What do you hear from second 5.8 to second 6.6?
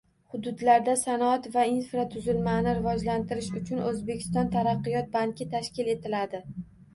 etiladi.